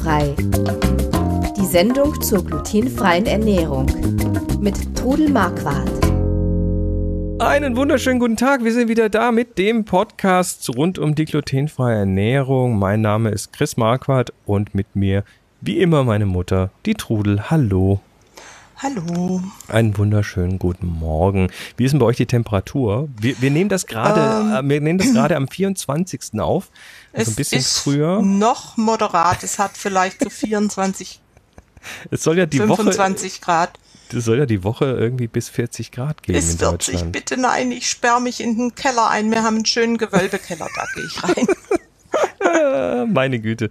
Glutenfrei. 0.00 0.34
Die 1.56 1.66
Sendung 1.66 2.20
zur 2.22 2.44
glutenfreien 2.44 3.26
Ernährung 3.26 3.86
mit 4.60 4.96
Trudel 4.96 5.28
Marquardt. 5.30 5.90
Einen 7.38 7.76
wunderschönen 7.76 8.18
guten 8.18 8.36
Tag. 8.36 8.64
Wir 8.64 8.72
sind 8.72 8.88
wieder 8.88 9.08
da 9.08 9.32
mit 9.32 9.58
dem 9.58 9.84
Podcast 9.84 10.70
rund 10.76 10.98
um 10.98 11.14
die 11.14 11.24
glutenfreie 11.24 12.00
Ernährung. 12.00 12.78
Mein 12.78 13.00
Name 13.00 13.30
ist 13.30 13.52
Chris 13.52 13.76
Marquardt 13.76 14.32
und 14.46 14.74
mit 14.74 14.94
mir 14.94 15.24
wie 15.60 15.78
immer 15.78 16.04
meine 16.04 16.26
Mutter, 16.26 16.70
die 16.86 16.94
Trudel. 16.94 17.50
Hallo. 17.50 18.00
Hallo. 18.82 19.42
Einen 19.68 19.98
wunderschönen 19.98 20.58
guten 20.58 20.86
Morgen. 20.86 21.50
Wie 21.76 21.84
ist 21.84 21.90
denn 21.90 21.98
bei 21.98 22.06
euch 22.06 22.16
die 22.16 22.24
Temperatur? 22.24 23.10
Wir, 23.20 23.38
wir 23.42 23.50
nehmen 23.50 23.68
das 23.68 23.86
gerade, 23.86 24.58
ähm, 24.58 24.66
äh, 24.66 24.70
wir 24.70 24.80
nehmen 24.80 24.98
das 24.98 25.12
gerade 25.12 25.36
am 25.36 25.48
24. 25.48 26.40
auf. 26.40 26.70
Also 27.12 27.30
ein 27.30 27.34
bisschen 27.34 27.58
ist 27.58 27.76
früher. 27.76 28.22
Noch 28.22 28.78
moderat. 28.78 29.42
Es 29.42 29.58
hat 29.58 29.76
vielleicht 29.76 30.24
so 30.24 30.30
24, 30.30 31.20
Es 32.10 32.22
soll 32.22 32.38
ja 32.38 32.46
die 32.46 32.56
25 32.56 33.32
Woche, 33.32 33.40
Grad. 33.44 33.78
es 34.14 34.24
soll 34.24 34.38
ja 34.38 34.46
die 34.46 34.64
Woche 34.64 34.86
irgendwie 34.86 35.28
bis 35.28 35.50
40 35.50 35.92
Grad 35.92 36.22
gehen 36.22 36.34
Bis 36.34 36.52
in 36.52 36.58
40. 36.58 36.94
Deutschland. 36.94 37.12
Bitte 37.12 37.36
nein, 37.36 37.72
ich 37.72 37.88
sperre 37.88 38.20
mich 38.20 38.40
in 38.40 38.56
den 38.56 38.74
Keller 38.74 39.10
ein. 39.10 39.30
Wir 39.30 39.42
haben 39.42 39.56
einen 39.56 39.66
schönen 39.66 39.98
Gewölbekeller, 39.98 40.68
da 40.74 40.84
gehe 40.94 41.04
ich 41.04 41.22
rein. 41.22 41.46
Meine 43.08 43.40
Güte. 43.40 43.70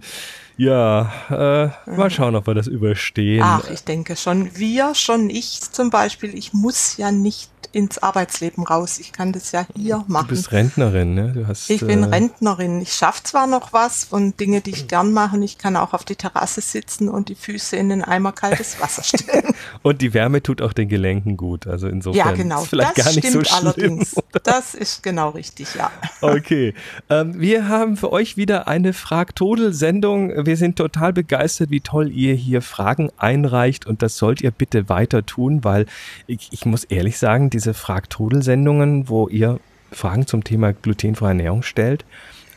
Ja, 0.56 1.10
äh, 1.30 1.90
mal 1.90 2.10
schauen, 2.10 2.36
ob 2.36 2.46
wir 2.46 2.54
das 2.54 2.66
überstehen. 2.66 3.42
Ach, 3.42 3.70
ich 3.70 3.82
denke 3.84 4.14
schon. 4.14 4.50
Wir, 4.58 4.94
schon 4.94 5.30
ich 5.30 5.60
zum 5.60 5.88
Beispiel. 5.88 6.36
Ich 6.36 6.52
muss 6.52 6.98
ja 6.98 7.10
nicht 7.10 7.50
ins 7.72 7.98
Arbeitsleben 7.98 8.64
raus. 8.64 8.98
Ich 8.98 9.12
kann 9.12 9.32
das 9.32 9.52
ja 9.52 9.66
hier 9.76 10.04
du 10.06 10.12
machen. 10.12 10.28
bist 10.28 10.52
Rentnerin, 10.52 11.14
ne? 11.14 11.32
Du 11.32 11.46
hast, 11.46 11.70
Ich 11.70 11.80
bin 11.80 12.02
äh, 12.02 12.06
Rentnerin. 12.06 12.80
Ich 12.80 12.92
schaffe 12.92 13.22
zwar 13.22 13.46
noch 13.46 13.72
was 13.72 14.04
von 14.04 14.36
Dinge, 14.36 14.60
die 14.60 14.70
ich 14.70 14.88
gern 14.88 15.12
mache. 15.12 15.36
und 15.36 15.42
Ich 15.42 15.58
kann 15.58 15.76
auch 15.76 15.92
auf 15.92 16.04
die 16.04 16.16
Terrasse 16.16 16.60
sitzen 16.60 17.08
und 17.08 17.28
die 17.28 17.34
Füße 17.34 17.76
in 17.76 17.88
den 17.88 18.02
Eimer 18.02 18.32
kaltes 18.32 18.80
Wasser 18.80 19.02
stellen. 19.02 19.54
Und 19.82 20.02
die 20.02 20.12
Wärme 20.14 20.42
tut 20.42 20.62
auch 20.62 20.72
den 20.72 20.88
Gelenken 20.88 21.36
gut. 21.36 21.66
Also 21.66 21.88
insofern 21.88 22.28
ja, 22.28 22.32
genau. 22.32 22.62
ist 22.62 22.68
vielleicht 22.68 22.98
das 22.98 23.04
gar 23.04 23.14
nicht 23.14 23.30
so 23.30 23.44
stimmt 23.44 23.46
schlimm. 23.48 23.66
allerdings. 23.66 24.14
Das 24.42 24.74
ist 24.74 25.02
genau 25.02 25.30
richtig, 25.30 25.74
ja. 25.74 25.90
Okay. 26.20 26.74
Ähm, 27.08 27.40
wir 27.40 27.68
haben 27.68 27.96
für 27.96 28.12
euch 28.12 28.36
wieder 28.36 28.68
eine 28.68 28.92
Frag-Todel-Sendung. 28.92 30.46
Wir 30.46 30.56
sind 30.56 30.76
total 30.76 31.12
begeistert, 31.12 31.70
wie 31.70 31.80
toll 31.80 32.10
ihr 32.10 32.34
hier 32.34 32.62
Fragen 32.62 33.10
einreicht 33.16 33.86
und 33.86 34.02
das 34.02 34.16
sollt 34.16 34.40
ihr 34.40 34.50
bitte 34.50 34.88
weiter 34.88 35.24
tun, 35.24 35.64
weil 35.64 35.86
ich, 36.26 36.48
ich 36.52 36.66
muss 36.66 36.84
ehrlich 36.84 37.18
sagen, 37.18 37.50
diese 37.60 37.74
Frag-Todel-Sendungen, 37.74 39.10
wo 39.10 39.28
ihr 39.28 39.60
Fragen 39.92 40.26
zum 40.26 40.44
Thema 40.44 40.72
glutenfreie 40.72 41.30
Ernährung 41.30 41.62
stellt, 41.62 42.06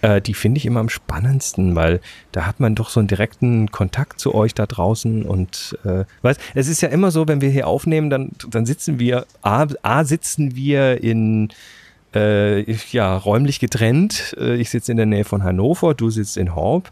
äh, 0.01 0.21
die 0.21 0.33
finde 0.33 0.59
ich 0.59 0.65
immer 0.65 0.79
am 0.79 0.87
spannendsten, 0.87 1.75
weil 1.75 1.99
da 2.31 2.45
hat 2.45 2.61
man 2.61 2.73
doch 2.73 2.89
so 2.89 3.01
einen 3.01 3.09
direkten 3.09 3.69
Kontakt 3.69 4.21
zu 4.21 4.33
euch 4.33 4.53
da 4.53 4.65
draußen 4.65 5.23
und 5.23 5.77
äh, 5.83 6.05
weiß, 6.21 6.37
es 6.55 6.69
ist 6.69 6.81
ja 6.81 6.87
immer 6.87 7.11
so, 7.11 7.27
wenn 7.27 7.41
wir 7.41 7.49
hier 7.49 7.67
aufnehmen, 7.67 8.09
dann, 8.09 8.31
dann 8.49 8.65
sitzen 8.65 8.97
wir, 8.97 9.25
A, 9.41 9.67
A 9.81 10.05
sitzen 10.05 10.55
wir 10.55 11.03
in 11.03 11.49
äh, 12.15 12.71
ja, 12.91 13.17
räumlich 13.17 13.59
getrennt. 13.59 14.35
Äh, 14.39 14.55
ich 14.55 14.69
sitze 14.69 14.91
in 14.91 14.97
der 14.97 15.05
Nähe 15.05 15.25
von 15.25 15.43
Hannover, 15.43 15.95
du 15.95 16.09
sitzt 16.11 16.37
in 16.37 16.55
Horb. 16.55 16.89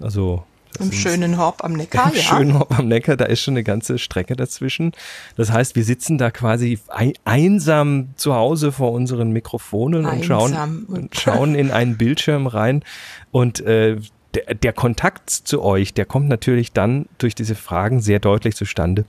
Also 0.00 0.44
das 0.78 0.86
Im 0.86 0.92
schönen 0.92 1.38
Horb 1.38 1.62
am 1.64 1.72
Neckar, 1.72 2.10
im 2.10 2.16
ja. 2.16 2.22
schönen 2.22 2.58
Horb 2.58 2.78
am 2.78 2.88
Neckar, 2.88 3.16
da 3.16 3.24
ist 3.26 3.40
schon 3.40 3.54
eine 3.54 3.64
ganze 3.64 3.98
Strecke 3.98 4.36
dazwischen. 4.36 4.92
Das 5.36 5.50
heißt, 5.52 5.76
wir 5.76 5.84
sitzen 5.84 6.18
da 6.18 6.30
quasi 6.30 6.78
ei- 6.88 7.12
einsam 7.24 8.08
zu 8.16 8.34
Hause 8.34 8.72
vor 8.72 8.92
unseren 8.92 9.30
Mikrofonen 9.32 10.06
und 10.06 10.24
schauen, 10.24 10.52
Einsam 10.52 10.84
und- 10.88 10.98
und 10.98 11.16
schauen 11.20 11.54
in 11.54 11.70
einen 11.70 11.96
Bildschirm 11.98 12.46
rein. 12.46 12.82
Und 13.30 13.60
äh, 13.60 13.98
der, 14.34 14.54
der 14.54 14.72
Kontakt 14.72 15.28
zu 15.30 15.62
euch, 15.62 15.92
der 15.94 16.06
kommt 16.06 16.28
natürlich 16.28 16.72
dann 16.72 17.06
durch 17.18 17.34
diese 17.34 17.54
Fragen 17.54 18.00
sehr 18.00 18.18
deutlich 18.18 18.56
zustande. 18.56 19.04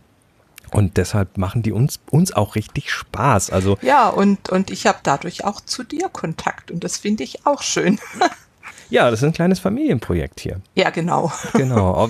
Und 0.71 0.97
deshalb 0.97 1.37
machen 1.37 1.61
die 1.61 1.71
uns, 1.71 1.99
uns 2.09 2.33
auch 2.33 2.55
richtig 2.55 2.89
Spaß. 2.91 3.51
Also 3.51 3.77
Ja, 3.83 4.09
und, 4.09 4.49
und 4.49 4.71
ich 4.71 4.87
habe 4.87 4.97
dadurch 5.03 5.45
auch 5.45 5.61
zu 5.61 5.83
dir 5.83 6.09
Kontakt 6.09 6.71
und 6.71 6.83
das 6.83 6.97
finde 6.97 7.23
ich 7.23 7.45
auch 7.45 7.61
schön. 7.61 7.99
Ja, 8.93 9.09
das 9.09 9.21
ist 9.21 9.25
ein 9.25 9.33
kleines 9.33 9.57
Familienprojekt 9.57 10.39
hier. 10.39 10.61
Ja, 10.75 10.91
genau. 10.91 11.31
Genau. 11.53 12.07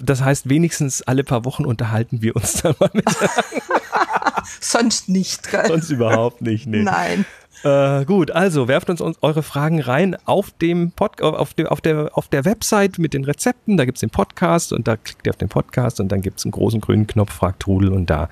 Das 0.00 0.22
heißt, 0.22 0.48
wenigstens 0.48 1.02
alle 1.02 1.22
paar 1.22 1.44
Wochen 1.44 1.66
unterhalten 1.66 2.22
wir 2.22 2.34
uns 2.34 2.62
dann 2.62 2.74
mal 2.80 2.88
mit. 2.94 3.04
Sonst 4.60 5.10
nicht, 5.10 5.50
gell? 5.50 5.66
Sonst 5.66 5.90
überhaupt 5.90 6.40
nicht. 6.40 6.66
Nee. 6.66 6.82
Nein. 6.82 7.26
Äh, 7.62 8.06
gut, 8.06 8.30
also 8.30 8.68
werft 8.68 8.88
uns, 8.88 9.02
uns 9.02 9.18
eure 9.20 9.42
Fragen 9.42 9.82
rein 9.82 10.16
auf 10.24 10.50
dem 10.62 10.92
Pod, 10.92 11.20
auf, 11.20 11.52
dem, 11.52 11.66
auf, 11.66 11.82
der, 11.82 12.16
auf 12.16 12.28
der 12.28 12.46
Website 12.46 12.98
mit 12.98 13.12
den 13.12 13.24
Rezepten. 13.24 13.76
Da 13.76 13.84
gibt's 13.84 14.00
den 14.00 14.08
Podcast 14.08 14.72
und 14.72 14.88
da 14.88 14.96
klickt 14.96 15.26
ihr 15.26 15.30
auf 15.30 15.36
den 15.36 15.50
Podcast 15.50 16.00
und 16.00 16.08
dann 16.10 16.22
gibt's 16.22 16.46
einen 16.46 16.52
großen 16.52 16.80
grünen 16.80 17.06
Knopf, 17.06 17.34
fragt 17.34 17.60
Trudel 17.60 17.92
und 17.92 18.08
da 18.08 18.30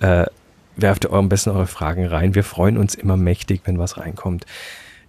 äh, 0.00 0.26
werft 0.76 1.06
ihr 1.06 1.12
am 1.14 1.30
besten 1.30 1.48
eure 1.48 1.66
Fragen 1.66 2.04
rein. 2.04 2.34
Wir 2.34 2.44
freuen 2.44 2.76
uns 2.76 2.94
immer 2.94 3.16
mächtig, 3.16 3.62
wenn 3.64 3.78
was 3.78 3.96
reinkommt. 3.96 4.44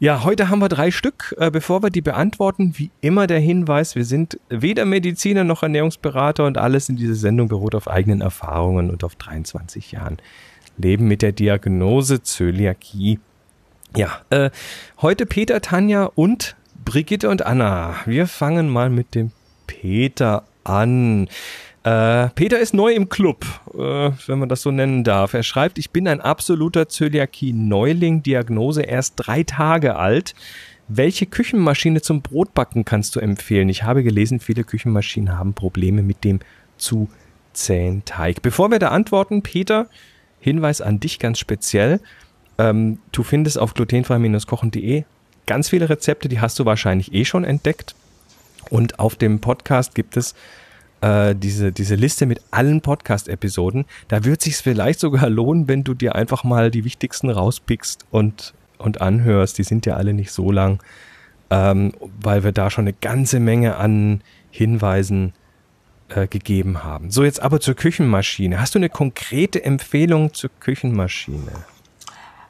Ja, 0.04 0.26
heute 0.26 0.50
haben 0.50 0.60
wir 0.60 0.68
drei 0.68 0.92
Stück. 0.92 1.34
Äh, 1.40 1.50
bevor 1.50 1.82
wir 1.82 1.90
die 1.90 2.02
beantworten, 2.02 2.74
wie 2.76 2.92
immer 3.00 3.26
der 3.26 3.40
Hinweis, 3.40 3.96
wir 3.96 4.04
sind 4.04 4.38
weder 4.50 4.84
Mediziner 4.84 5.46
noch 5.46 5.64
Ernährungsberater 5.64 6.46
und 6.46 6.58
alles 6.58 6.90
in 6.90 6.98
dieser 6.98 7.16
Sendung 7.16 7.48
beruht 7.48 7.74
auf 7.74 7.88
eigenen 7.88 8.20
Erfahrungen 8.20 8.90
und 8.90 9.06
auf 9.06 9.16
23 9.16 9.94
Jahren 9.94 10.18
Leben 10.76 11.08
mit 11.08 11.22
der 11.22 11.32
Diagnose 11.32 12.22
Zöliakie. 12.22 13.22
Ja, 13.96 14.20
äh, 14.30 14.50
heute 15.02 15.26
Peter, 15.26 15.62
Tanja 15.62 16.12
und 16.16 16.58
Brigitte 16.84 17.30
und 17.30 17.46
Anna. 17.46 17.96
Wir 18.06 18.28
fangen 18.28 18.68
mal 18.68 18.90
mit 18.90 19.16
dem 19.16 19.32
Peter 19.68 20.44
an. 20.66 21.30
Äh, 21.84 22.30
Peter 22.30 22.60
ist 22.60 22.74
neu 22.74 22.94
im 22.94 23.10
Club, 23.10 23.46
äh, 23.74 24.12
wenn 24.28 24.40
man 24.40 24.48
das 24.48 24.62
so 24.62 24.72
nennen 24.72 25.04
darf. 25.04 25.34
Er 25.34 25.44
schreibt, 25.44 25.78
ich 25.78 25.92
bin 25.92 26.08
ein 26.08 26.22
absoluter 26.22 26.88
Zöliakie-Neuling, 26.88 28.24
Diagnose 28.24 28.84
erst 28.84 29.16
drei 29.18 29.44
Tage 29.44 29.98
alt. 29.98 30.34
Welche 30.88 31.26
Küchenmaschine 31.26 32.02
zum 32.02 32.22
Brotbacken 32.22 32.86
kannst 32.86 33.16
du 33.16 33.20
empfehlen? 33.20 33.68
Ich 33.68 33.84
habe 33.84 34.04
gelesen, 34.04 34.40
viele 34.40 34.64
Küchenmaschinen 34.64 35.38
haben 35.38 35.54
Probleme 35.54 36.04
mit 36.04 36.24
dem 36.24 36.40
zu 36.78 37.10
zähen 37.52 38.04
Teig. 38.06 38.42
Bevor 38.42 38.72
wir 38.72 38.80
da 38.80 38.90
antworten, 38.90 39.42
Peter, 39.44 39.88
Hinweis 40.40 40.82
an 40.82 41.00
dich 41.00 41.20
ganz 41.20 41.40
speziell. 41.40 42.00
Ähm, 42.58 43.00
du 43.12 43.24
findest 43.24 43.58
auf 43.58 43.74
glutenfrei-kochen.de 43.74 45.04
ganz 45.46 45.70
viele 45.70 45.90
Rezepte, 45.90 46.30
die 46.30 46.40
hast 46.40 46.60
du 46.60 46.66
wahrscheinlich 46.66 47.14
eh 47.14 47.26
schon 47.26 47.44
entdeckt. 47.44 47.96
Und 48.70 49.00
auf 49.00 49.16
dem 49.16 49.40
Podcast 49.40 49.96
gibt 49.96 50.18
es 50.18 50.36
äh, 51.04 51.36
diese, 51.36 51.74
diese 51.74 51.96
Liste 51.96 52.26
mit 52.26 52.42
allen 52.52 52.82
Podcast-Episoden. 52.82 53.86
Da 54.08 54.24
wird 54.24 54.42
sich 54.42 54.56
vielleicht 54.56 55.02
sogar 55.02 55.30
lohnen, 55.30 55.68
wenn 55.68 55.84
du 55.84 55.94
dir 55.94 56.16
einfach 56.16 56.44
mal 56.46 56.72
die 56.72 56.86
wichtigsten 56.86 57.30
rauspickst 57.30 58.06
und, 58.10 58.54
und 58.78 59.02
anhörst. 59.02 59.58
Die 59.58 59.64
sind 59.64 59.86
ja 59.86 59.98
alle 59.98 60.14
nicht 60.14 60.32
so 60.32 60.50
lang, 60.52 60.82
ähm, 61.50 61.92
weil 62.22 62.46
wir 62.46 62.54
da 62.54 62.70
schon 62.70 62.86
eine 62.86 62.94
ganze 62.94 63.42
Menge 63.42 63.76
an 63.76 64.22
Hinweisen 64.50 65.34
äh, 66.08 66.28
gegeben 66.28 66.84
haben. 66.84 67.12
So, 67.12 67.26
jetzt 67.26 67.42
aber 67.42 67.60
zur 67.60 67.76
Küchenmaschine. 67.76 68.62
Hast 68.62 68.76
du 68.76 68.80
eine 68.80 68.90
konkrete 68.90 69.64
Empfehlung 69.64 70.34
zur 70.34 70.52
Küchenmaschine? 70.62 71.52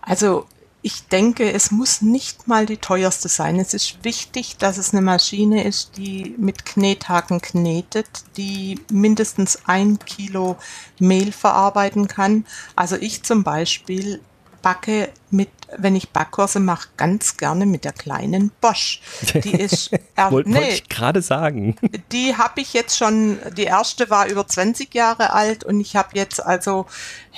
Also 0.02 0.46
ich 0.86 1.08
denke, 1.08 1.52
es 1.52 1.72
muss 1.72 2.02
nicht 2.02 2.48
mal 2.48 2.66
die 2.66 2.78
teuerste 2.78 3.30
sein. 3.30 3.58
Es 3.58 3.74
ist 3.74 4.04
wichtig, 4.04 4.58
dass 4.58 4.78
es 4.78 4.92
eine 4.92 5.02
Maschine 5.02 5.64
ist, 5.64 5.96
die 5.96 6.36
mit 6.38 6.66
Knethaken 6.66 7.42
knetet, 7.42 8.08
die 8.36 8.82
mindestens 8.92 9.60
ein 9.66 9.98
Kilo 10.00 10.58
Mehl 11.00 11.32
verarbeiten 11.32 12.10
kann. 12.10 12.46
Also 12.76 12.98
ich 12.98 13.24
zum 13.24 13.44
Beispiel 13.44 14.20
backe 14.62 15.10
mit, 15.32 15.50
wenn 15.78 15.96
ich 15.96 16.10
Backkurse 16.10 16.60
mache, 16.60 16.90
ganz 16.98 17.38
gerne 17.38 17.66
mit 17.66 17.86
der 17.86 17.94
kleinen 17.94 18.52
Bosch. 18.62 19.02
Die 19.44 19.52
ist, 19.60 19.92
er, 20.16 20.32
Wollte 20.32 20.50
wollte 20.50 20.50
nee, 20.50 20.74
ich 20.74 20.90
gerade 20.90 21.22
sagen. 21.22 21.76
die 22.12 22.36
habe 22.36 22.62
ich 22.62 22.74
jetzt 22.74 22.98
schon, 22.98 23.40
die 23.58 23.64
erste 23.64 24.10
war 24.10 24.28
über 24.28 24.48
20 24.48 24.94
Jahre 24.94 25.34
alt 25.34 25.64
und 25.64 25.80
ich 25.80 25.96
habe 25.96 26.10
jetzt 26.14 26.44
also, 26.44 26.86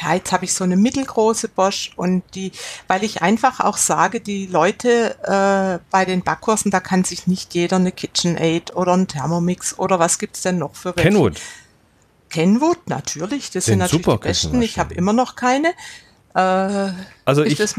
ja, 0.02 0.14
jetzt 0.14 0.32
habe 0.32 0.46
ich 0.46 0.54
so 0.54 0.64
eine 0.64 0.78
mittelgroße 0.78 1.50
Bosch 1.50 1.92
und 1.96 2.24
die, 2.36 2.52
weil 2.88 3.04
ich 3.04 3.22
einfach 3.22 3.60
auch 3.60 3.78
sage, 3.78 4.22
die 4.22 4.48
Leute 4.48 5.16
äh, 5.24 5.80
bei 5.92 6.06
den 6.06 6.24
Backkursen, 6.24 6.72
da 6.72 6.80
kann 6.80 7.04
sich 7.04 7.28
nicht 7.28 7.54
jeder 7.54 7.78
eine 7.78 7.92
KitchenAid 7.92 8.76
oder 8.76 8.94
einen 8.94 9.08
Thermomix 9.08 9.78
oder 9.78 10.00
was 10.00 10.20
gibt's 10.20 10.42
denn 10.42 10.58
noch 10.58 10.76
für 10.76 10.96
welche? 10.96 11.10
Kenwood. 11.10 11.42
Kenwood, 12.30 12.90
natürlich, 12.90 13.52
das 13.52 13.66
Sind 13.66 13.74
sind 13.74 13.80
natürlich 13.80 14.06
die 14.06 14.28
besten. 14.28 14.62
Ich 14.62 14.78
habe 14.80 14.94
immer 14.94 15.14
noch 15.14 15.36
keine. 15.36 15.70
Äh, 16.34 16.92
Also 17.24 17.44
ich, 17.44 17.56
das, 17.56 17.76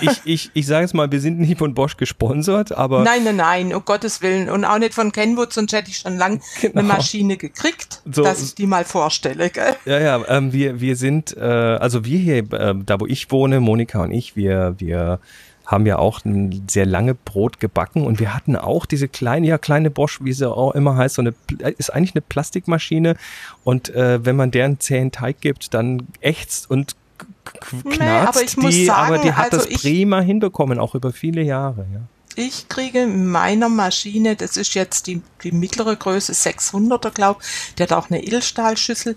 ich, 0.00 0.20
ich, 0.24 0.50
ich 0.54 0.66
sage 0.66 0.84
es 0.84 0.94
mal, 0.94 1.10
wir 1.10 1.20
sind 1.20 1.38
nicht 1.40 1.58
von 1.58 1.74
Bosch 1.74 1.96
gesponsert, 1.96 2.72
aber 2.72 3.02
nein, 3.02 3.24
nein, 3.24 3.36
nein, 3.36 3.74
um 3.74 3.84
Gottes 3.84 4.22
Willen. 4.22 4.48
Und 4.48 4.64
auch 4.64 4.78
nicht 4.78 4.94
von 4.94 5.12
Kenwood, 5.12 5.52
sonst 5.52 5.72
hätte 5.72 5.90
ich 5.90 5.98
schon 5.98 6.16
lang 6.16 6.40
Genau. 6.60 6.78
eine 6.80 6.88
Maschine 6.88 7.36
gekriegt, 7.36 8.02
So- 8.10 8.22
dass 8.22 8.42
ich 8.42 8.54
die 8.54 8.66
mal 8.66 8.84
vorstelle. 8.84 9.50
Gell? 9.50 9.74
Ja, 9.84 9.98
ja, 10.00 10.20
ähm, 10.28 10.52
wir, 10.52 10.80
wir 10.80 10.96
sind, 10.96 11.36
äh, 11.36 11.40
also 11.40 12.04
wir 12.04 12.18
hier, 12.18 12.38
äh, 12.52 12.74
da 12.84 13.00
wo 13.00 13.06
ich 13.06 13.30
wohne, 13.30 13.60
Monika 13.60 14.02
und 14.04 14.12
ich, 14.12 14.36
wir, 14.36 14.74
wir 14.78 15.18
haben 15.66 15.84
ja 15.84 15.98
auch 15.98 16.24
ein 16.24 16.64
sehr 16.70 16.86
lange 16.86 17.14
Brot 17.14 17.60
gebacken 17.60 18.06
und 18.06 18.20
wir 18.20 18.34
hatten 18.34 18.56
auch 18.56 18.86
diese 18.86 19.06
kleine, 19.06 19.46
ja 19.48 19.58
kleine 19.58 19.90
Bosch, 19.90 20.18
wie 20.22 20.32
sie 20.32 20.48
auch 20.50 20.74
immer 20.74 20.96
heißt, 20.96 21.16
so 21.16 21.22
eine, 21.22 21.34
ist 21.76 21.90
eigentlich 21.92 22.14
eine 22.14 22.22
Plastikmaschine 22.22 23.16
und 23.64 23.90
äh, 23.94 24.24
wenn 24.24 24.34
man 24.36 24.50
deren 24.50 24.80
zähen 24.80 25.12
Teig 25.12 25.42
gibt, 25.42 25.74
dann 25.74 26.06
ächzt 26.22 26.70
und 26.70 26.96
knarzt 27.60 27.98
nee, 27.98 28.08
aber 28.08 28.42
ich 28.42 28.54
die, 28.54 28.60
muss 28.60 28.86
sagen, 28.86 29.14
aber 29.14 29.18
die 29.22 29.32
hat 29.32 29.52
also 29.52 29.68
das 29.68 29.80
prima 29.80 30.20
hinbekommen, 30.20 30.78
auch 30.78 30.94
über 30.94 31.12
viele 31.12 31.42
Jahre, 31.42 31.86
ja 31.92 32.00
ich 32.38 32.68
kriege 32.68 33.00
in 33.00 33.26
meiner 33.26 33.68
Maschine, 33.68 34.36
das 34.36 34.56
ist 34.56 34.74
jetzt 34.74 35.08
die, 35.08 35.22
die 35.42 35.50
mittlere 35.50 35.96
Größe 35.96 36.32
600er, 36.32 37.10
glaube 37.10 37.40
der 37.76 37.88
hat 37.88 37.92
auch 37.92 38.10
eine 38.10 38.22
Edelstahlschüssel, 38.22 39.16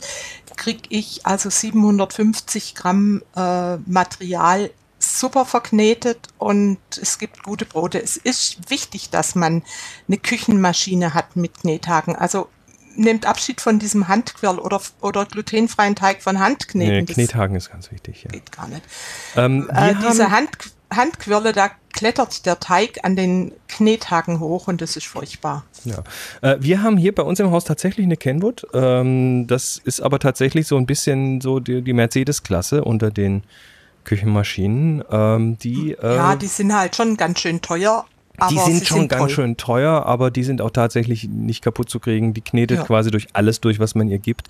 kriege 0.57 0.81
ich 0.89 1.25
also 1.25 1.49
750 1.49 2.73
Gramm 2.73 3.21
äh, 3.35 3.77
Material 3.85 4.71
super 4.97 5.45
verknetet 5.45 6.27
und 6.37 6.79
es 6.99 7.19
gibt 7.19 7.43
gute 7.43 7.65
Brote. 7.65 8.01
Es 8.01 8.17
ist 8.17 8.69
wichtig, 8.69 9.09
dass 9.09 9.35
man 9.35 9.63
eine 10.07 10.17
Küchenmaschine 10.17 11.13
hat 11.13 11.35
mit 11.35 11.61
Knethaken. 11.61 12.15
Also 12.15 12.49
nehmt 12.95 13.25
Abschied 13.25 13.61
von 13.61 13.79
diesem 13.79 14.07
Handquirl 14.07 14.59
oder, 14.59 14.81
oder 15.01 15.25
glutenfreien 15.25 15.95
Teig 15.95 16.21
von 16.21 16.39
Handkneten. 16.39 17.05
Nee, 17.05 17.13
Knethaken 17.13 17.55
ist 17.55 17.71
ganz 17.71 17.91
wichtig. 17.91 18.23
Ja. 18.23 18.31
Geht 18.31 18.51
gar 18.51 18.67
nicht. 18.67 18.83
Ähm, 19.35 19.69
äh, 19.73 19.93
diese 19.95 20.31
Hand, 20.31 20.49
Handquirle, 20.93 21.53
da 21.53 21.71
klettert 21.93 22.45
der 22.45 22.59
Teig 22.59 22.99
an 23.03 23.15
den 23.15 23.53
Knethaken 23.67 24.39
hoch 24.39 24.67
und 24.67 24.81
das 24.81 24.95
ist 24.95 25.07
furchtbar. 25.07 25.65
Ja. 25.83 26.03
Äh, 26.41 26.57
wir 26.59 26.81
haben 26.81 26.97
hier 26.97 27.13
bei 27.13 27.23
uns 27.23 27.39
im 27.39 27.51
Haus 27.51 27.65
tatsächlich 27.65 28.05
eine 28.05 28.17
Kenwood. 28.17 28.65
Ähm, 28.73 29.47
das 29.47 29.79
ist 29.83 30.01
aber 30.01 30.19
tatsächlich 30.19 30.67
so 30.67 30.77
ein 30.77 30.85
bisschen 30.85 31.41
so 31.41 31.59
die, 31.59 31.81
die 31.81 31.93
Mercedes-Klasse 31.93 32.83
unter 32.83 33.11
den 33.11 33.43
Küchenmaschinen. 34.03 35.03
Ähm, 35.11 35.57
die, 35.59 35.91
äh, 35.91 36.15
ja, 36.15 36.35
die 36.35 36.47
sind 36.47 36.73
halt 36.73 36.95
schon 36.95 37.17
ganz 37.17 37.39
schön 37.39 37.61
teuer. 37.61 38.05
Die 38.49 38.57
sind 38.57 38.87
schon 38.87 38.99
sind 38.99 39.09
ganz 39.09 39.19
toll. 39.21 39.29
schön 39.29 39.57
teuer, 39.57 40.05
aber 40.05 40.31
die 40.31 40.43
sind 40.43 40.61
auch 40.61 40.71
tatsächlich 40.71 41.27
nicht 41.27 41.63
kaputt 41.63 41.89
zu 41.89 41.99
kriegen. 41.99 42.33
Die 42.33 42.41
knetet 42.41 42.77
ja. 42.77 42.83
quasi 42.83 43.11
durch 43.11 43.27
alles 43.33 43.61
durch, 43.61 43.79
was 43.79 43.95
man 43.95 44.09
ihr 44.09 44.19
gibt. 44.19 44.47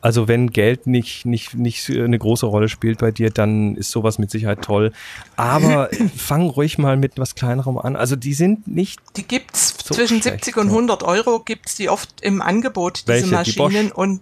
Also 0.00 0.28
wenn 0.28 0.50
Geld 0.50 0.86
nicht, 0.86 1.26
nicht, 1.26 1.54
nicht 1.54 1.90
eine 1.90 2.18
große 2.18 2.46
Rolle 2.46 2.68
spielt 2.68 2.98
bei 2.98 3.10
dir, 3.10 3.30
dann 3.30 3.76
ist 3.76 3.90
sowas 3.90 4.18
mit 4.18 4.30
Sicherheit 4.30 4.62
toll. 4.62 4.92
Aber 5.36 5.90
fang 6.16 6.48
ruhig 6.48 6.78
mal 6.78 6.96
mit 6.96 7.18
was 7.18 7.34
Kleinerem 7.34 7.78
an. 7.78 7.96
Also 7.96 8.16
die 8.16 8.34
sind 8.34 8.68
nicht. 8.68 9.00
Die 9.16 9.24
gibt's 9.24 9.74
so 9.84 9.94
zwischen 9.94 10.22
schlecht, 10.22 10.44
70 10.44 10.56
und 10.58 10.68
100 10.68 11.02
Euro 11.02 11.40
gibt's 11.40 11.74
die 11.74 11.88
oft 11.88 12.20
im 12.20 12.40
Angebot, 12.40 13.02
diese 13.08 13.08
Welche? 13.08 13.34
Maschinen. 13.34 13.86
Die 13.88 13.92
und 13.92 14.20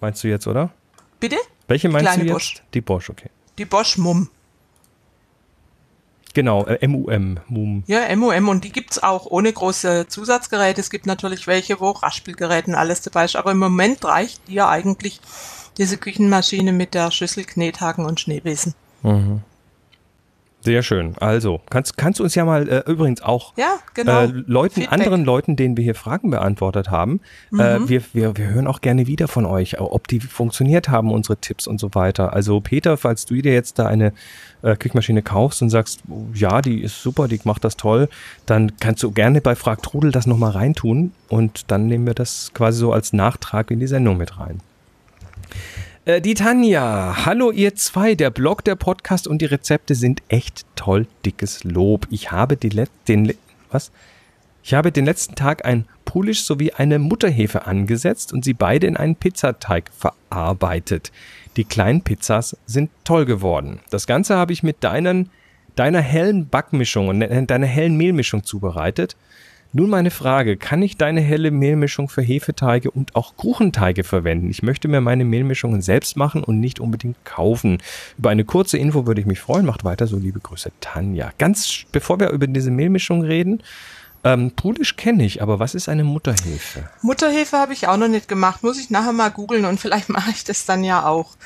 meinst 0.00 0.24
du 0.24 0.28
jetzt, 0.28 0.46
oder? 0.46 0.70
Bitte? 1.20 1.36
Welche 1.66 1.88
meinst 1.88 2.06
Kleine 2.06 2.22
du 2.22 2.28
jetzt? 2.28 2.34
Bosch. 2.34 2.62
Die 2.74 2.80
Bosch, 2.80 3.10
okay. 3.10 3.28
Die 3.58 3.64
Bosch 3.64 3.98
Mumm. 3.98 4.30
Genau, 6.34 6.66
äh, 6.66 6.86
MUM. 6.86 7.40
Mum. 7.48 7.82
Ja, 7.86 8.14
MUM 8.14 8.48
und 8.48 8.64
die 8.64 8.72
gibt 8.72 8.92
es 8.92 9.02
auch 9.02 9.26
ohne 9.26 9.52
große 9.52 10.06
Zusatzgeräte. 10.08 10.80
Es 10.80 10.90
gibt 10.90 11.06
natürlich 11.06 11.46
welche, 11.46 11.80
wo 11.80 11.90
Raschspielgeräten 11.90 12.74
alles 12.74 13.00
dabei 13.00 13.24
ist, 13.24 13.36
aber 13.36 13.52
im 13.52 13.58
Moment 13.58 14.04
reicht 14.04 14.46
dir 14.48 14.68
eigentlich 14.68 15.20
diese 15.78 15.96
Küchenmaschine 15.96 16.72
mit 16.72 16.94
der 16.94 17.10
Schüssel, 17.10 17.44
Knethaken 17.44 18.04
und 18.04 18.20
Schneebesen. 18.20 18.74
Mhm. 19.02 19.42
Sehr 20.68 20.82
schön. 20.82 21.14
Also, 21.18 21.62
kannst, 21.70 21.96
kannst 21.96 22.20
du 22.20 22.24
uns 22.24 22.34
ja 22.34 22.44
mal 22.44 22.68
äh, 22.68 22.82
übrigens 22.90 23.22
auch 23.22 23.54
ja, 23.56 23.78
genau. 23.94 24.24
äh, 24.24 24.26
Leuten, 24.26 24.86
anderen 24.86 25.24
Leuten, 25.24 25.56
denen 25.56 25.78
wir 25.78 25.84
hier 25.84 25.94
Fragen 25.94 26.28
beantwortet 26.30 26.90
haben, 26.90 27.20
äh, 27.52 27.78
mhm. 27.78 27.84
äh, 27.86 27.88
wir, 27.88 28.02
wir, 28.12 28.36
wir 28.36 28.48
hören 28.48 28.66
auch 28.66 28.82
gerne 28.82 29.06
wieder 29.06 29.28
von 29.28 29.46
euch, 29.46 29.80
ob 29.80 30.08
die 30.08 30.20
funktioniert 30.20 30.90
haben, 30.90 31.10
unsere 31.10 31.38
Tipps 31.38 31.66
und 31.66 31.80
so 31.80 31.94
weiter. 31.94 32.34
Also 32.34 32.60
Peter, 32.60 32.98
falls 32.98 33.24
du 33.24 33.40
dir 33.40 33.54
jetzt 33.54 33.78
da 33.78 33.86
eine 33.86 34.12
äh, 34.60 34.76
Küchenmaschine 34.76 35.22
kaufst 35.22 35.62
und 35.62 35.70
sagst, 35.70 36.02
ja, 36.34 36.60
die 36.60 36.82
ist 36.82 37.02
super, 37.02 37.28
die 37.28 37.40
macht 37.44 37.64
das 37.64 37.78
toll, 37.78 38.10
dann 38.44 38.76
kannst 38.78 39.02
du 39.02 39.10
gerne 39.10 39.40
bei 39.40 39.54
Frag 39.54 39.82
Trudel 39.82 40.12
das 40.12 40.26
nochmal 40.26 40.50
reintun 40.50 41.12
und 41.30 41.70
dann 41.70 41.86
nehmen 41.86 42.04
wir 42.04 42.14
das 42.14 42.50
quasi 42.52 42.78
so 42.78 42.92
als 42.92 43.14
Nachtrag 43.14 43.70
in 43.70 43.80
die 43.80 43.86
Sendung 43.86 44.18
mit 44.18 44.38
rein. 44.38 44.60
Äh, 46.08 46.22
die 46.22 46.32
Tanja, 46.32 47.26
hallo 47.26 47.50
ihr 47.50 47.74
zwei, 47.74 48.14
der 48.14 48.30
Blog, 48.30 48.64
der 48.64 48.76
Podcast 48.76 49.28
und 49.28 49.42
die 49.42 49.44
Rezepte 49.44 49.94
sind 49.94 50.22
echt 50.28 50.64
toll, 50.74 51.06
dickes 51.26 51.64
Lob. 51.64 52.06
Ich 52.08 52.32
habe 52.32 52.56
die 52.56 52.70
Let 52.70 52.88
den 53.08 53.34
was? 53.70 53.92
Ich 54.62 54.72
habe 54.72 54.90
den 54.90 55.04
letzten 55.04 55.34
Tag 55.34 55.66
ein 55.66 55.84
Pulisch 56.06 56.44
sowie 56.44 56.72
eine 56.72 56.98
Mutterhefe 56.98 57.66
angesetzt 57.66 58.32
und 58.32 58.42
sie 58.42 58.54
beide 58.54 58.86
in 58.86 58.96
einen 58.96 59.16
Pizzateig 59.16 59.90
verarbeitet. 59.94 61.12
Die 61.58 61.64
kleinen 61.64 62.00
Pizzas 62.00 62.56
sind 62.64 62.88
toll 63.04 63.26
geworden. 63.26 63.80
Das 63.90 64.06
Ganze 64.06 64.34
habe 64.34 64.54
ich 64.54 64.62
mit 64.62 64.82
deinen, 64.82 65.28
deiner 65.76 66.00
hellen 66.00 66.48
Backmischung 66.48 67.08
und 67.08 67.20
deiner 67.20 67.66
hellen 67.66 67.98
Mehlmischung 67.98 68.44
zubereitet. 68.44 69.14
Nun 69.74 69.90
meine 69.90 70.10
Frage, 70.10 70.56
kann 70.56 70.80
ich 70.80 70.96
deine 70.96 71.20
helle 71.20 71.50
Mehlmischung 71.50 72.08
für 72.08 72.22
Hefeteige 72.22 72.90
und 72.90 73.14
auch 73.14 73.36
Kuchenteige 73.36 74.02
verwenden? 74.02 74.48
Ich 74.48 74.62
möchte 74.62 74.88
mir 74.88 75.02
meine 75.02 75.26
Mehlmischungen 75.26 75.82
selbst 75.82 76.16
machen 76.16 76.42
und 76.42 76.58
nicht 76.58 76.80
unbedingt 76.80 77.22
kaufen. 77.26 77.78
Über 78.16 78.30
eine 78.30 78.46
kurze 78.46 78.78
Info 78.78 79.06
würde 79.06 79.20
ich 79.20 79.26
mich 79.26 79.40
freuen. 79.40 79.66
Macht 79.66 79.84
weiter 79.84 80.06
so, 80.06 80.16
liebe 80.16 80.40
Grüße, 80.40 80.72
Tanja. 80.80 81.32
Ganz 81.36 81.84
bevor 81.92 82.18
wir 82.18 82.30
über 82.30 82.46
diese 82.46 82.70
Mehlmischung 82.70 83.20
reden, 83.20 83.62
ähm, 84.24 84.52
Pulisch 84.52 84.96
kenne 84.96 85.24
ich, 85.24 85.42
aber 85.42 85.58
was 85.60 85.74
ist 85.74 85.88
eine 85.88 86.02
Mutterhefe? 86.02 86.88
Mutterhefe 87.02 87.56
habe 87.56 87.72
ich 87.72 87.86
auch 87.88 87.96
noch 87.96 88.08
nicht 88.08 88.26
gemacht. 88.26 88.62
Muss 88.62 88.78
ich 88.78 88.90
nachher 88.90 89.12
mal 89.12 89.30
googeln 89.30 89.64
und 89.66 89.78
vielleicht 89.80 90.08
mache 90.08 90.30
ich 90.30 90.44
das 90.44 90.64
dann 90.64 90.82
ja 90.82 91.06
auch. 91.06 91.36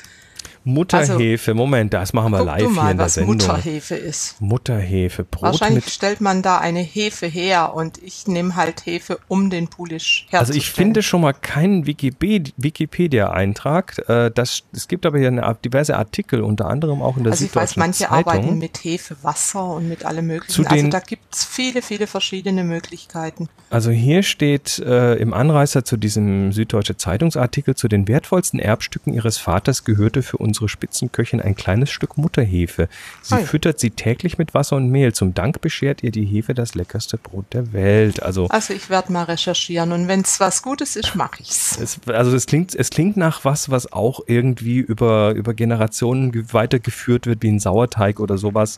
Mutterhefe, 0.65 1.51
also, 1.51 1.55
Moment, 1.55 1.93
das 1.93 2.13
machen 2.13 2.31
wir 2.31 2.43
live 2.43 2.63
du 2.63 2.69
mal, 2.69 2.83
hier 2.83 2.91
in 2.91 2.97
der 2.97 3.05
was 3.05 3.13
Sendung. 3.15 3.35
Mutterhefe 3.35 3.95
ist. 3.95 4.39
Mutterhefe, 4.39 5.23
Brot 5.23 5.43
Wahrscheinlich 5.43 5.85
mit 5.85 5.93
stellt 5.93 6.21
man 6.21 6.41
da 6.41 6.59
eine 6.59 6.79
Hefe 6.79 7.27
her 7.27 7.73
und 7.75 8.01
ich 8.01 8.27
nehme 8.27 8.55
halt 8.55 8.85
Hefe, 8.85 9.19
um 9.27 9.49
den 9.49 9.67
Pulisch 9.67 10.27
herzustellen. 10.29 10.39
Also 10.39 10.53
ich 10.53 10.69
finde 10.69 11.03
schon 11.03 11.21
mal 11.21 11.33
keinen 11.33 11.85
Wikipedia-Eintrag. 11.85 14.07
Äh, 14.07 14.31
das, 14.31 14.63
es 14.71 14.87
gibt 14.87 15.05
aber 15.05 15.19
hier 15.19 15.31
diverse 15.65 15.97
Artikel, 15.97 16.41
unter 16.41 16.67
anderem 16.67 17.01
auch 17.01 17.17
in 17.17 17.23
der 17.23 17.33
also 17.33 17.45
Süddeutschen 17.45 17.81
Zeitung. 17.81 17.83
Also 17.83 18.03
ich 18.03 18.09
weiß, 18.09 18.09
manche 18.09 18.25
Zeitung. 18.25 18.43
arbeiten 18.43 18.59
mit 18.59 18.83
Hefewasser 18.83 19.65
und 19.65 19.89
mit 19.89 20.05
allem 20.05 20.27
möglichen. 20.27 20.65
also 20.65 20.87
da 20.87 20.99
gibt 20.99 21.35
es 21.35 21.43
viele, 21.43 21.81
viele 21.81 22.07
verschiedene 22.07 22.63
Möglichkeiten. 22.63 23.49
Also 23.69 23.91
hier 23.91 24.23
steht 24.23 24.79
äh, 24.79 25.15
im 25.15 25.33
Anreißer 25.33 25.83
zu 25.83 25.97
diesem 25.97 26.53
Süddeutsche 26.53 26.95
Zeitungsartikel, 26.95 27.75
zu 27.75 27.87
den 27.87 28.07
wertvollsten 28.07 28.59
Erbstücken 28.59 29.13
ihres 29.13 29.37
Vaters 29.37 29.83
gehörte 29.83 30.23
für 30.23 30.37
uns 30.37 30.52
unsere 30.53 30.69
Spitzenköchin 30.69 31.41
ein 31.41 31.55
kleines 31.55 31.89
Stück 31.89 32.15
Mutterhefe. 32.15 32.87
Sie 33.23 33.33
Hi. 33.33 33.43
füttert 33.43 33.79
sie 33.79 33.89
täglich 33.89 34.37
mit 34.37 34.53
Wasser 34.53 34.75
und 34.75 34.91
Mehl. 34.91 35.11
Zum 35.11 35.33
Dank 35.33 35.61
beschert 35.61 36.03
ihr 36.03 36.11
die 36.11 36.25
Hefe 36.25 36.53
das 36.53 36.75
leckerste 36.75 37.17
Brot 37.17 37.45
der 37.53 37.73
Welt. 37.73 38.21
Also, 38.21 38.47
also 38.49 38.71
ich 38.71 38.91
werde 38.91 39.11
mal 39.11 39.23
recherchieren 39.23 39.91
und 39.91 40.07
wenn 40.07 40.21
es 40.21 40.39
was 40.39 40.61
Gutes 40.61 40.95
ist, 40.95 41.15
mache 41.15 41.41
ich's. 41.41 41.79
Es, 41.81 41.99
also 42.07 42.35
es 42.35 42.45
klingt, 42.45 42.75
es 42.75 42.91
klingt 42.91 43.17
nach 43.17 43.43
was, 43.45 43.71
was 43.71 43.91
auch 43.91 44.19
irgendwie 44.27 44.77
über, 44.77 45.31
über 45.31 45.55
Generationen 45.55 46.53
weitergeführt 46.53 47.25
wird, 47.25 47.41
wie 47.41 47.49
ein 47.49 47.59
Sauerteig 47.59 48.19
oder 48.19 48.37
sowas. 48.37 48.77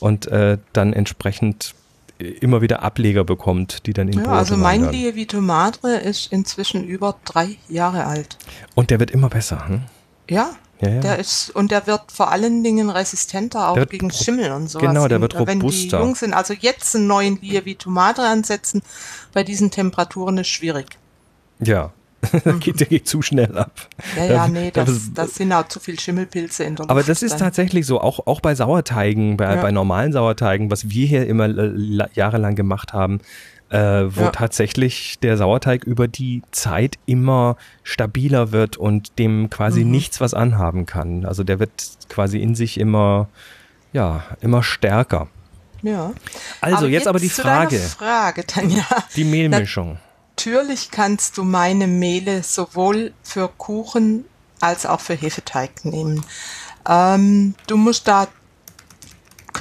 Und 0.00 0.26
äh, 0.26 0.58
dann 0.72 0.92
entsprechend 0.92 1.76
immer 2.18 2.62
wieder 2.62 2.82
Ableger 2.82 3.22
bekommt, 3.22 3.86
die 3.86 3.92
dann 3.92 4.08
in 4.08 4.14
ja, 4.14 4.24
Brote 4.24 4.36
Also 4.36 4.56
mein 4.56 4.90
Lievito 4.90 5.40
Madre 5.40 5.96
ist 5.98 6.32
inzwischen 6.32 6.84
über 6.84 7.16
drei 7.24 7.58
Jahre 7.68 8.06
alt. 8.06 8.38
Und 8.74 8.90
der 8.90 8.98
wird 8.98 9.12
immer 9.12 9.28
besser, 9.28 9.68
hm? 9.68 9.82
Ja, 10.28 10.52
ja, 10.82 10.88
ja. 10.88 11.00
Der 11.00 11.18
ist, 11.20 11.50
und 11.50 11.70
der 11.70 11.86
wird 11.86 12.10
vor 12.12 12.32
allen 12.32 12.64
Dingen 12.64 12.90
resistenter 12.90 13.68
auch 13.68 13.86
gegen 13.88 14.10
Schimmel 14.10 14.50
und 14.50 14.68
sowas. 14.68 14.88
Genau, 14.88 15.06
der 15.06 15.20
wird 15.20 15.38
robuster. 15.38 15.46
Wenn 15.46 15.60
die 15.60 15.88
jung 15.88 16.14
sind, 16.16 16.34
also 16.34 16.54
jetzt 16.54 16.96
einen 16.96 17.06
neuen 17.06 17.40
Lier 17.40 17.62
Tomate 17.78 18.22
ansetzen, 18.22 18.82
bei 19.32 19.44
diesen 19.44 19.70
Temperaturen 19.70 20.38
ist 20.38 20.48
schwierig. 20.48 20.98
Ja, 21.60 21.92
mhm. 22.44 22.58
geht, 22.58 22.80
der 22.80 22.88
geht 22.88 23.06
zu 23.06 23.22
schnell 23.22 23.56
ab. 23.56 23.88
Ja, 24.16 24.24
ja, 24.24 24.48
nee, 24.48 24.72
das, 24.72 25.12
das 25.14 25.36
sind 25.36 25.52
auch 25.52 25.68
zu 25.68 25.78
viel 25.78 26.00
Schimmelpilze 26.00 26.64
in 26.64 26.74
der 26.74 26.84
Luft. 26.84 26.90
Aber 26.90 27.04
das 27.04 27.22
ist 27.22 27.32
dann. 27.32 27.38
tatsächlich 27.38 27.86
so, 27.86 28.00
auch, 28.00 28.26
auch 28.26 28.40
bei 28.40 28.56
Sauerteigen, 28.56 29.36
bei, 29.36 29.54
ja. 29.54 29.62
bei 29.62 29.70
normalen 29.70 30.12
Sauerteigen, 30.12 30.68
was 30.70 30.90
wir 30.90 31.06
hier 31.06 31.28
immer 31.28 31.48
jahrelang 32.14 32.56
gemacht 32.56 32.92
haben, 32.92 33.20
äh, 33.72 34.14
wo 34.14 34.24
ja. 34.24 34.30
tatsächlich 34.30 35.18
der 35.20 35.38
Sauerteig 35.38 35.84
über 35.84 36.06
die 36.06 36.42
Zeit 36.50 36.98
immer 37.06 37.56
stabiler 37.82 38.52
wird 38.52 38.76
und 38.76 39.18
dem 39.18 39.48
quasi 39.48 39.84
mhm. 39.84 39.90
nichts 39.92 40.20
was 40.20 40.34
anhaben 40.34 40.84
kann. 40.84 41.24
Also 41.24 41.42
der 41.42 41.58
wird 41.58 41.70
quasi 42.10 42.38
in 42.38 42.54
sich 42.54 42.78
immer, 42.78 43.28
ja, 43.92 44.24
immer 44.42 44.62
stärker. 44.62 45.28
Ja. 45.80 46.12
Also 46.60 46.76
aber 46.76 46.86
jetzt, 46.88 47.00
jetzt 47.00 47.08
aber 47.08 47.18
die 47.18 47.30
Frage. 47.30 47.78
Frage, 47.78 48.46
Tanja. 48.46 48.84
Die 49.16 49.24
Mehlmischung. 49.24 49.98
Natürlich 50.36 50.90
kannst 50.90 51.38
du 51.38 51.44
meine 51.44 51.86
Mehle 51.86 52.42
sowohl 52.42 53.12
für 53.22 53.48
Kuchen 53.48 54.26
als 54.60 54.84
auch 54.86 55.00
für 55.00 55.14
Hefeteig 55.14 55.84
nehmen. 55.84 56.24
Ähm, 56.88 57.54
du 57.66 57.76
musst 57.76 58.06
da 58.06 58.28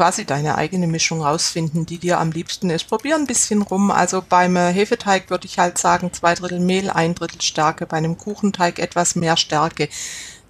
quasi 0.01 0.25
deine 0.25 0.57
eigene 0.57 0.87
Mischung 0.87 1.21
rausfinden, 1.21 1.85
die 1.85 1.99
dir 1.99 2.19
am 2.19 2.31
liebsten 2.31 2.71
ist. 2.71 2.85
Probier 2.85 3.15
ein 3.15 3.27
bisschen 3.27 3.61
rum. 3.61 3.91
Also 3.91 4.23
beim 4.27 4.55
äh, 4.55 4.73
Hefeteig 4.73 5.29
würde 5.29 5.45
ich 5.45 5.59
halt 5.59 5.77
sagen, 5.77 6.11
zwei 6.11 6.33
Drittel 6.33 6.59
Mehl, 6.59 6.89
ein 6.89 7.13
Drittel 7.13 7.39
Stärke. 7.39 7.85
Bei 7.85 7.97
einem 7.97 8.17
Kuchenteig 8.17 8.79
etwas 8.79 9.15
mehr 9.15 9.37
Stärke. 9.37 9.89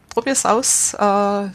Probier 0.07 0.31
es 0.31 0.45
aus. 0.45 0.93
Äh, 0.93 1.49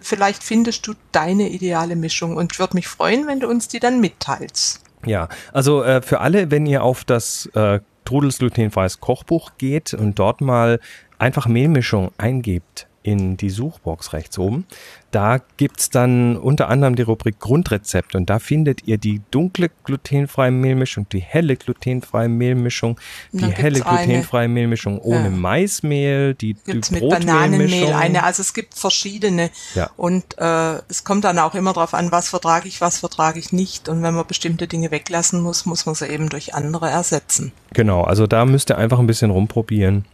vielleicht 0.00 0.42
findest 0.42 0.88
du 0.88 0.94
deine 1.12 1.48
ideale 1.48 1.94
Mischung 1.94 2.36
und 2.36 2.58
würde 2.58 2.74
mich 2.74 2.88
freuen, 2.88 3.28
wenn 3.28 3.38
du 3.38 3.46
uns 3.46 3.68
die 3.68 3.78
dann 3.78 4.00
mitteilst. 4.00 4.80
Ja, 5.04 5.28
also 5.52 5.84
äh, 5.84 6.02
für 6.02 6.18
alle, 6.18 6.50
wenn 6.50 6.66
ihr 6.66 6.82
auf 6.82 7.04
das 7.04 7.46
äh, 7.54 7.78
Trudels 8.04 8.38
glutenfreies 8.38 8.98
Kochbuch 8.98 9.52
geht 9.56 9.94
und 9.94 10.18
dort 10.18 10.40
mal 10.40 10.80
einfach 11.20 11.46
Mehlmischung 11.46 12.10
eingebt 12.18 12.88
in 13.06 13.36
die 13.36 13.50
Suchbox 13.50 14.12
rechts 14.12 14.36
oben. 14.36 14.66
Da 15.12 15.38
gibt's 15.56 15.90
dann 15.90 16.36
unter 16.36 16.68
anderem 16.68 16.96
die 16.96 17.02
Rubrik 17.02 17.38
Grundrezept 17.38 18.16
und 18.16 18.28
da 18.28 18.40
findet 18.40 18.86
ihr 18.88 18.98
die 18.98 19.22
dunkle 19.30 19.70
glutenfreie 19.84 20.50
Mehlmischung, 20.50 21.08
die 21.10 21.20
helle 21.20 21.54
glutenfreie 21.56 22.28
Mehlmischung, 22.28 22.98
die 23.30 23.46
helle 23.46 23.80
glutenfreie 23.80 24.44
eine. 24.46 24.52
Mehlmischung 24.52 24.98
ohne 24.98 25.24
ja. 25.24 25.30
Maismehl, 25.30 26.34
die, 26.34 26.54
gibt's 26.54 26.88
die 26.88 26.94
mit 26.94 27.08
Bananenmehl 27.08 27.92
eine. 27.92 28.24
Also 28.24 28.42
es 28.42 28.52
gibt 28.52 28.74
verschiedene 28.74 29.50
ja. 29.76 29.88
und 29.96 30.36
äh, 30.38 30.80
es 30.88 31.04
kommt 31.04 31.24
dann 31.24 31.38
auch 31.38 31.54
immer 31.54 31.72
darauf 31.72 31.94
an, 31.94 32.10
was 32.10 32.28
vertrage 32.28 32.66
ich, 32.66 32.80
was 32.80 32.98
vertrage 32.98 33.38
ich 33.38 33.52
nicht 33.52 33.88
und 33.88 34.02
wenn 34.02 34.14
man 34.14 34.26
bestimmte 34.26 34.66
Dinge 34.66 34.90
weglassen 34.90 35.40
muss, 35.40 35.64
muss 35.64 35.86
man 35.86 35.94
sie 35.94 36.08
eben 36.08 36.28
durch 36.28 36.54
andere 36.54 36.90
ersetzen. 36.90 37.52
Genau, 37.72 38.02
also 38.02 38.26
da 38.26 38.44
müsst 38.44 38.70
ihr 38.70 38.78
einfach 38.78 38.98
ein 38.98 39.06
bisschen 39.06 39.30
rumprobieren. 39.30 40.04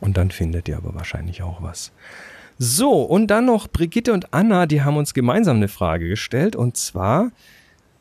Und 0.00 0.16
dann 0.16 0.30
findet 0.30 0.68
ihr 0.68 0.76
aber 0.76 0.94
wahrscheinlich 0.94 1.42
auch 1.42 1.62
was. 1.62 1.92
So, 2.58 3.02
und 3.02 3.26
dann 3.26 3.46
noch 3.46 3.68
Brigitte 3.68 4.12
und 4.12 4.32
Anna, 4.32 4.66
die 4.66 4.82
haben 4.82 4.96
uns 4.96 5.12
gemeinsam 5.12 5.56
eine 5.56 5.68
Frage 5.68 6.08
gestellt. 6.08 6.56
Und 6.56 6.76
zwar, 6.76 7.30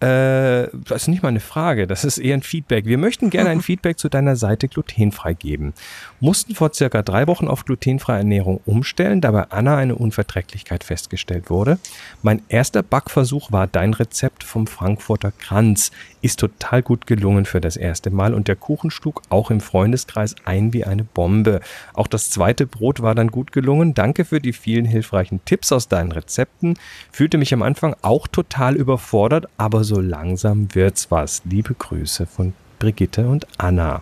äh, 0.02 0.68
das 0.74 1.04
ist 1.04 1.08
nicht 1.08 1.24
mal 1.24 1.30
eine 1.30 1.40
Frage, 1.40 1.88
das 1.88 2.04
ist 2.04 2.18
eher 2.18 2.36
ein 2.36 2.42
Feedback. 2.42 2.86
Wir 2.86 2.98
möchten 2.98 3.30
gerne 3.30 3.50
ein 3.50 3.62
Feedback 3.64 3.98
zu 3.98 4.10
deiner 4.10 4.36
Seite 4.36 4.68
glutenfrei 4.68 5.34
geben. 5.34 5.74
Mussten 6.20 6.54
vor 6.54 6.74
circa 6.74 7.02
drei 7.02 7.28
Wochen 7.28 7.48
auf 7.48 7.66
glutenfreie 7.66 8.18
Ernährung 8.18 8.60
umstellen, 8.66 9.22
da 9.22 9.32
bei 9.32 9.44
Anna 9.52 9.78
eine 9.78 9.96
Unverträglichkeit 9.96 10.84
festgestellt 10.84 11.50
wurde. 11.50 11.80
Mein 12.22 12.42
erster 12.50 12.84
Backversuch 12.84 13.52
war 13.52 13.68
dein 13.68 13.94
Rezept 13.94 14.44
vom 14.44 14.68
Frankfurter 14.68 15.32
Kranz. 15.32 15.92
Ist 16.22 16.40
total 16.40 16.82
gut 16.82 17.08
gelungen 17.08 17.46
für 17.46 17.62
das 17.62 17.78
erste 17.78 18.10
Mal 18.10 18.34
und 18.34 18.48
der 18.48 18.56
Kuchen 18.56 18.92
schlug 18.92 19.22
auch 19.30 19.52
im 19.52 19.62
Freundeskreis 19.62 20.36
ein 20.44 20.74
wie 20.74 20.84
eine 20.84 21.04
Bombe. 21.04 21.62
Auch 21.94 22.08
das 22.08 22.30
zweite 22.32 22.66
Brot 22.66 23.02
war 23.02 23.16
dann 23.16 23.30
gut 23.30 23.52
gelungen. 23.52 23.94
Danke 23.94 24.26
für 24.26 24.42
die 24.42 24.54
vielen 24.54 24.86
hilfreichen 24.86 25.40
Tipps 25.46 25.72
aus 25.72 25.88
deinen 25.88 26.12
Rezepten. 26.12 26.78
Fühlte 27.12 27.38
mich 27.38 27.54
am 27.54 27.62
Anfang 27.62 27.96
auch 28.02 28.28
total 28.28 28.76
überfordert, 28.76 29.48
aber 29.58 29.85
so 29.86 30.02
langsam 30.02 30.68
wird's 30.76 31.10
was. 31.10 31.42
Liebe 31.46 31.74
Grüße 31.74 32.26
von 32.26 32.54
Brigitte 32.80 33.28
und 33.28 33.48
Anna. 33.58 34.02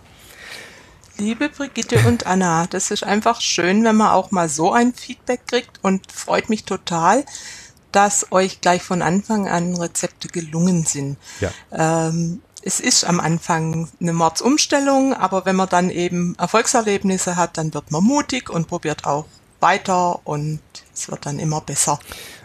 Liebe 1.16 1.48
Brigitte 1.48 2.00
und 2.08 2.26
Anna, 2.26 2.66
das 2.66 2.90
ist 2.90 3.04
einfach 3.04 3.40
schön, 3.40 3.84
wenn 3.84 3.94
man 3.94 4.08
auch 4.08 4.32
mal 4.32 4.48
so 4.48 4.72
ein 4.72 4.92
Feedback 4.92 5.46
kriegt 5.46 5.78
und 5.82 6.10
freut 6.10 6.50
mich 6.50 6.64
total, 6.64 7.24
dass 7.92 8.32
euch 8.32 8.60
gleich 8.60 8.82
von 8.82 9.00
Anfang 9.00 9.48
an 9.48 9.76
Rezepte 9.76 10.26
gelungen 10.26 10.84
sind. 10.84 11.16
Ja. 11.40 11.50
Ähm, 11.70 12.42
es 12.62 12.80
ist 12.80 13.04
am 13.04 13.20
Anfang 13.20 13.88
eine 14.00 14.12
Mordsumstellung, 14.12 15.14
aber 15.14 15.44
wenn 15.44 15.54
man 15.54 15.68
dann 15.68 15.90
eben 15.90 16.34
Erfolgserlebnisse 16.38 17.36
hat, 17.36 17.58
dann 17.58 17.74
wird 17.74 17.92
man 17.92 18.02
mutig 18.02 18.50
und 18.50 18.66
probiert 18.66 19.04
auch 19.04 19.26
weiter 19.60 20.26
und 20.26 20.60
es 20.92 21.08
wird 21.10 21.26
dann 21.26 21.38
immer 21.38 21.60
besser. 21.60 22.00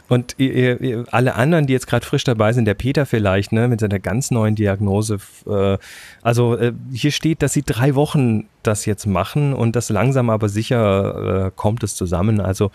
Und 0.10 0.36
ihr, 0.38 0.82
ihr, 0.82 1.06
alle 1.12 1.36
anderen, 1.36 1.68
die 1.68 1.74
jetzt 1.74 1.88
gerade 1.88 2.06
frisch 2.06 2.24
dabei 2.24 2.51
sind, 2.51 2.66
der 2.66 2.74
Peter 2.74 3.06
vielleicht, 3.06 3.51
ne, 3.51 3.68
mit 3.68 3.80
seiner 3.80 4.00
ganz 4.00 4.32
neuen 4.32 4.56
Diagnose. 4.56 5.20
Äh, 5.48 5.78
also 6.22 6.58
äh, 6.58 6.74
hier 6.92 7.12
steht, 7.12 7.42
dass 7.42 7.54
sie 7.54 7.63
drei 7.63 7.96
Wochen 7.96 8.48
das 8.63 8.86
jetzt 8.86 9.06
machen 9.06 9.54
und 9.54 9.75
das 9.75 9.89
langsam 9.89 10.30
aber 10.30 10.50
sicher 10.50 11.46
äh, 11.46 11.51
kommt 11.56 11.84
es 11.84 11.96
zusammen. 11.96 12.42
Also 12.42 12.72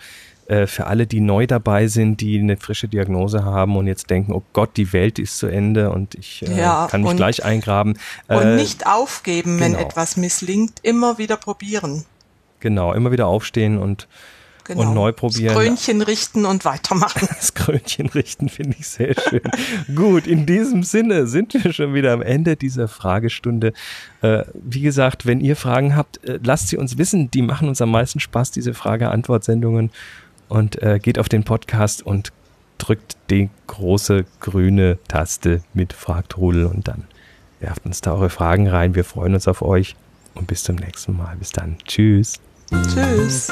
äh, 0.47 0.67
für 0.67 0.85
alle, 0.85 1.07
die 1.07 1.21
neu 1.21 1.47
dabei 1.47 1.87
sind, 1.87 2.21
die 2.21 2.39
eine 2.39 2.57
frische 2.57 2.87
Diagnose 2.87 3.43
haben 3.43 3.75
und 3.77 3.87
jetzt 3.87 4.11
denken, 4.11 4.31
oh 4.31 4.43
Gott, 4.53 4.77
die 4.77 4.93
Welt 4.93 5.17
ist 5.17 5.39
zu 5.39 5.47
Ende 5.47 5.91
und 5.91 6.13
ich 6.15 6.47
äh, 6.47 6.57
ja, 6.57 6.87
kann 6.89 7.01
mich 7.01 7.11
und, 7.11 7.17
gleich 7.17 7.43
eingraben. 7.43 7.97
Und 8.27 8.41
äh, 8.43 8.55
nicht 8.55 8.85
aufgeben, 8.85 9.57
genau. 9.57 9.77
wenn 9.77 9.85
etwas 9.85 10.17
misslingt, 10.17 10.79
immer 10.83 11.17
wieder 11.17 11.35
probieren. 11.35 12.05
Genau, 12.59 12.93
immer 12.93 13.11
wieder 13.11 13.25
aufstehen 13.27 13.79
und 13.79 14.07
Genau. 14.65 14.81
und 14.81 14.93
neu 14.95 15.11
probieren. 15.11 15.53
Das 15.53 15.63
Krönchen 15.63 16.01
richten 16.01 16.45
und 16.45 16.65
weitermachen. 16.65 17.27
Das 17.35 17.53
Krönchen 17.53 18.07
richten 18.09 18.49
finde 18.49 18.75
ich 18.79 18.87
sehr 18.87 19.13
schön. 19.29 19.41
Gut, 19.95 20.25
in 20.25 20.45
diesem 20.45 20.83
Sinne 20.83 21.27
sind 21.27 21.53
wir 21.53 21.71
schon 21.71 21.93
wieder 21.93 22.13
am 22.13 22.21
Ende 22.21 22.55
dieser 22.55 22.87
Fragestunde. 22.87 23.73
Äh, 24.21 24.43
wie 24.53 24.81
gesagt, 24.81 25.25
wenn 25.25 25.39
ihr 25.39 25.55
Fragen 25.55 25.95
habt, 25.95 26.23
äh, 26.23 26.39
lasst 26.43 26.69
sie 26.69 26.77
uns 26.77 26.97
wissen. 26.97 27.29
Die 27.29 27.43
machen 27.43 27.67
uns 27.67 27.81
am 27.81 27.91
meisten 27.91 28.19
Spaß, 28.19 28.51
diese 28.51 28.73
Frage-Antwort-Sendungen. 28.73 29.91
Und 30.47 30.81
äh, 30.81 30.99
geht 30.99 31.19
auf 31.19 31.29
den 31.29 31.43
Podcast 31.43 32.03
und 32.03 32.31
drückt 32.77 33.17
die 33.29 33.49
große 33.67 34.25
grüne 34.39 34.97
Taste 35.07 35.61
mit 35.73 35.93
Fragtrudel 35.93 36.65
und 36.65 36.87
dann 36.87 37.05
werft 37.59 37.85
uns 37.85 38.01
da 38.01 38.13
eure 38.13 38.29
Fragen 38.29 38.67
rein. 38.67 38.95
Wir 38.95 39.03
freuen 39.03 39.33
uns 39.33 39.47
auf 39.47 39.61
euch 39.61 39.95
und 40.33 40.47
bis 40.47 40.63
zum 40.63 40.75
nächsten 40.75 41.15
Mal. 41.17 41.35
Bis 41.37 41.51
dann. 41.51 41.77
Tschüss. 41.85 42.39
Tschüss. 42.93 43.51